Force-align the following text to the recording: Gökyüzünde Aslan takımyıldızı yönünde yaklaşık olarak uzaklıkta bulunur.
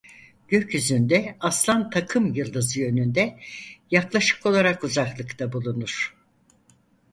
Gökyüzünde 0.47 1.37
Aslan 1.39 1.89
takımyıldızı 1.89 2.79
yönünde 2.79 3.39
yaklaşık 3.91 4.45
olarak 4.45 4.83
uzaklıkta 4.83 5.53
bulunur. 5.53 6.15